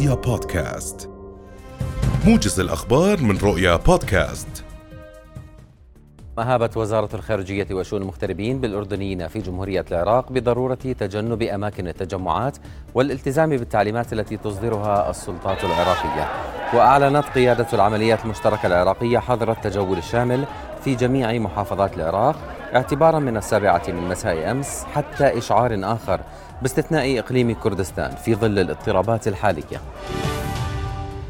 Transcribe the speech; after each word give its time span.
رؤيا 0.00 0.14
بودكاست. 0.14 1.10
موجز 2.26 2.60
الأخبار 2.60 3.22
من 3.22 3.38
رؤيا 3.38 3.76
بودكاست. 3.76 4.64
مهابت 6.38 6.76
وزارة 6.76 7.14
الخارجية 7.14 7.66
وشؤون 7.72 8.02
المغتربين 8.02 8.60
بالأردنيين 8.60 9.28
في 9.28 9.38
جمهورية 9.38 9.84
العراق 9.90 10.32
بضرورة 10.32 10.74
تجنب 10.74 11.42
أماكن 11.42 11.88
التجمعات 11.88 12.56
والالتزام 12.94 13.50
بالتعليمات 13.50 14.12
التي 14.12 14.36
تصدرها 14.36 15.10
السلطات 15.10 15.64
العراقية. 15.64 16.59
وأعلنت 16.74 17.24
قيادة 17.24 17.66
العمليات 17.72 18.24
المشتركة 18.24 18.66
العراقية 18.66 19.18
حظر 19.18 19.52
التجول 19.52 19.98
الشامل 19.98 20.44
في 20.84 20.94
جميع 20.94 21.32
محافظات 21.32 21.96
العراق 21.96 22.36
اعتبارا 22.74 23.18
من 23.18 23.36
السابعة 23.36 23.82
من 23.88 24.08
مساء 24.08 24.50
أمس 24.50 24.84
حتى 24.94 25.38
إشعار 25.38 25.80
آخر 25.82 26.20
باستثناء 26.62 27.18
إقليم 27.18 27.54
كردستان 27.54 28.10
في 28.10 28.34
ظل 28.34 28.58
الاضطرابات 28.58 29.28
الحالية. 29.28 29.80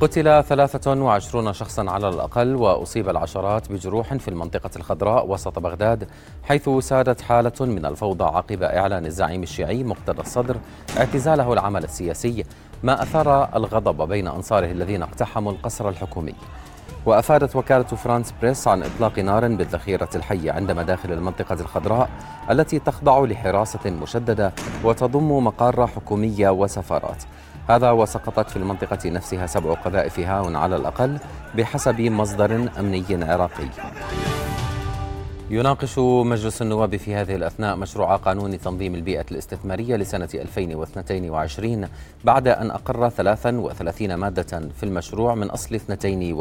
قتل 0.01 0.43
23 0.43 1.53
شخصا 1.53 1.91
على 1.91 2.09
الأقل 2.09 2.57
وأصيب 2.57 3.09
العشرات 3.09 3.73
بجروح 3.73 4.15
في 4.15 4.29
المنطقة 4.29 4.71
الخضراء 4.77 5.31
وسط 5.31 5.59
بغداد 5.59 6.09
حيث 6.43 6.69
سادت 6.69 7.21
حالة 7.21 7.53
من 7.61 7.87
الفوضى 7.87 8.25
عقب 8.25 8.63
إعلان 8.63 9.07
الزعيم 9.07 9.43
الشيعي 9.43 9.85
مقتدى 9.85 10.21
الصدر 10.21 10.57
اعتزاله 10.99 11.53
العمل 11.53 11.85
السياسي 11.85 12.45
ما 12.83 13.03
أثار 13.03 13.57
الغضب 13.57 14.09
بين 14.09 14.29
أنصاره 14.29 14.71
الذين 14.71 15.03
اقتحموا 15.03 15.53
القصر 15.53 15.89
الحكومي. 15.89 16.35
وأفادت 17.07 17.57
وكالة 17.57 17.83
فرانس 17.83 18.35
بريس 18.43 18.69
عن 18.69 18.83
إطلاق 18.83 19.19
نار 19.19 19.49
بالذخيرة 19.49 20.09
الحية 20.15 20.53
عند 20.53 20.71
مداخل 20.71 21.13
المنطقة 21.13 21.61
الخضراء 21.61 22.11
التي 22.51 22.79
تخضع 22.79 23.25
لحراسة 23.25 23.91
مشددة 23.91 24.53
وتضم 24.85 25.45
مقار 25.45 25.87
حكومية 25.87 26.51
وسفارات. 26.51 27.23
هذا 27.71 27.91
وسقطت 27.91 28.51
في 28.51 28.57
المنطقة 28.57 29.11
نفسها 29.11 29.47
سبع 29.47 29.75
قذائف 29.75 30.21
هاون 30.21 30.57
على 30.57 30.77
الأقل 30.77 31.19
بحسب 31.55 32.01
مصدر 32.01 32.69
أمني 32.79 33.05
عراقي. 33.11 33.69
يناقش 35.53 35.99
مجلس 35.99 36.63
النواب 36.63 36.97
في 36.97 37.15
هذه 37.15 37.35
الأثناء 37.35 37.77
مشروع 37.77 38.17
قانون 38.17 38.61
تنظيم 38.61 38.95
البيئة 38.95 39.25
الاستثمارية 39.31 39.97
لسنة 39.97 40.29
2022 40.35 41.89
بعد 42.25 42.49
أن 42.49 42.71
أقر 42.71 43.09
33 43.09 44.15
مادة 44.15 44.69
في 44.77 44.83
المشروع 44.83 45.35
من 45.35 45.51
أصل 45.51 45.75
52 45.75 46.33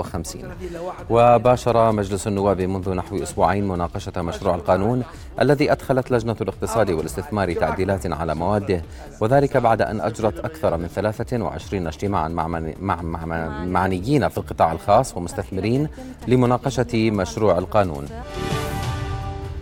وباشر 1.10 1.92
مجلس 1.92 2.28
النواب 2.28 2.62
منذ 2.62 2.94
نحو 2.94 3.24
أسبوعين 3.24 3.68
مناقشة 3.68 4.22
مشروع 4.22 4.56
القانون 4.56 5.04
الذي 5.42 5.72
أدخلت 5.72 6.12
لجنة 6.12 6.36
الاقتصاد 6.42 6.92
والاستثمار 6.92 7.54
تعديلات 7.54 8.12
على 8.12 8.36
مواده 8.36 8.82
وذلك 9.22 9.58
بعد 9.58 9.82
أن 9.82 10.02
أجرت 10.02 10.40
أكثر 10.40 10.78
من 10.78 10.88
23 10.88 11.88
اجتماعا 11.88 12.28
مع, 12.28 12.48
مع, 12.48 13.02
مع 13.02 13.26
معنيين 13.66 14.28
في 14.30 14.38
القطاع 14.38 14.72
الخاص 14.72 15.18
ومستثمرين 15.18 15.88
لمناقشة 16.28 17.12
مشروع 17.12 17.58
القانون. 17.58 18.06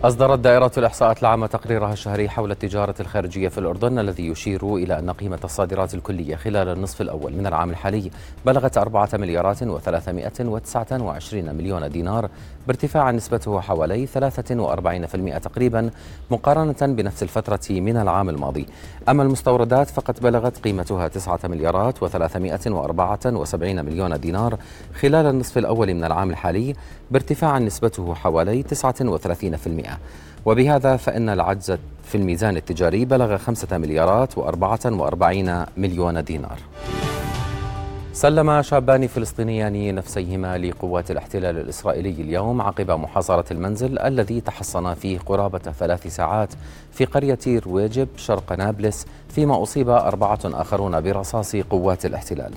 أصدرت 0.04 0.38
دائرة 0.38 0.70
الإحصاءات 0.78 1.20
العامة 1.22 1.46
تقريرها 1.46 1.92
الشهري 1.92 2.28
حول 2.28 2.50
التجارة 2.50 2.94
الخارجية 3.00 3.48
في 3.48 3.58
الأردن 3.58 3.98
الذي 3.98 4.26
يشير 4.26 4.76
إلى 4.76 4.98
أن 4.98 5.10
قيمة 5.10 5.38
الصادرات 5.44 5.94
الكلية 5.94 6.36
خلال 6.36 6.68
النصف 6.68 7.00
الأول 7.00 7.32
من 7.32 7.46
العام 7.46 7.70
الحالي 7.70 8.10
بلغت 8.46 8.78
أربعة 8.78 9.08
مليارات 9.14 9.62
وثلاثمائة 9.62 10.32
وتسعة 10.40 10.86
وعشرين 10.92 11.54
مليون 11.54 11.90
دينار 11.90 12.28
بارتفاع 12.66 13.10
نسبته 13.10 13.60
حوالي 13.60 14.06
43% 14.06 15.38
تقريبا 15.38 15.90
مقارنة 16.30 16.94
بنفس 16.94 17.22
الفترة 17.22 17.60
من 17.70 17.96
العام 17.96 18.28
الماضي. 18.28 18.66
أما 19.08 19.22
المستوردات 19.22 19.90
فقد 19.90 20.20
بلغت 20.20 20.58
قيمتها 20.58 21.08
تسعة 21.08 21.40
مليارات 21.44 22.02
وثلاثمائة 22.02 22.60
وأربعة 22.66 23.20
وسبعين 23.26 23.84
مليون 23.84 24.20
دينار 24.20 24.58
خلال 25.00 25.26
النصف 25.26 25.58
الأول 25.58 25.94
من 25.94 26.04
العام 26.04 26.30
الحالي 26.30 26.74
بارتفاع 27.10 27.58
نسبته 27.58 28.14
حوالي 28.14 28.62
39% 28.62 29.87
وبهذا 30.46 30.96
فإن 30.96 31.28
العجز 31.28 31.76
في 32.04 32.14
الميزان 32.14 32.56
التجاري 32.56 33.04
بلغ 33.04 33.36
خمسة 33.36 33.78
مليارات 33.78 34.38
وأربعة 34.38 34.80
وأربعين 34.84 35.64
مليون 35.76 36.24
دينار. 36.24 36.58
سلم 38.12 38.62
شابان 38.62 39.06
فلسطينيان 39.06 39.94
نفسيهما 39.94 40.58
لقوات 40.58 41.10
الاحتلال 41.10 41.58
الإسرائيلي 41.58 42.10
اليوم 42.10 42.62
عقب 42.62 42.90
محاصرة 42.90 43.44
المنزل 43.50 43.98
الذي 43.98 44.40
تحصن 44.40 44.94
فيه 44.94 45.18
قرابة 45.18 45.58
ثلاث 45.58 46.06
ساعات 46.06 46.48
في 46.92 47.04
قرية 47.04 47.38
رويجب 47.46 48.08
شرق 48.16 48.52
نابلس 48.52 49.06
فيما 49.28 49.62
أصيب 49.62 49.88
أربعة 49.88 50.40
آخرون 50.44 51.00
برصاص 51.00 51.56
قوات 51.56 52.06
الاحتلال. 52.06 52.52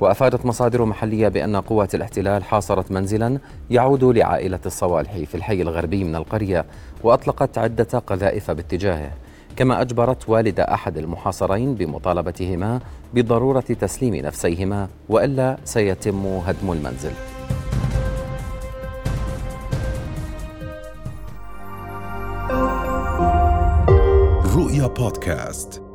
وأفادت 0.00 0.46
مصادر 0.46 0.84
محلية 0.84 1.28
بأن 1.28 1.56
قوات 1.56 1.94
الاحتلال 1.94 2.44
حاصرت 2.44 2.92
منزلا 2.92 3.38
يعود 3.70 4.04
لعائلة 4.04 4.60
الصوالح 4.66 5.12
في 5.16 5.34
الحي 5.34 5.62
الغربي 5.62 6.04
من 6.04 6.16
القرية 6.16 6.64
وأطلقت 7.02 7.58
عدة 7.58 7.98
قذائف 7.98 8.50
باتجاهه 8.50 9.10
كما 9.56 9.80
أجبرت 9.80 10.28
والد 10.28 10.60
أحد 10.60 10.98
المحاصرين 10.98 11.74
بمطالبتهما 11.74 12.80
بضرورة 13.14 13.60
تسليم 13.60 14.14
نفسيهما 14.14 14.88
وإلا 15.08 15.56
سيتم 15.64 16.26
هدم 16.26 16.72
المنزل. 16.72 17.12
رؤيا 24.56 24.86
بودكاست. 24.86 25.89